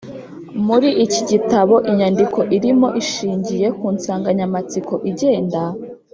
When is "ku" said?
3.77-3.85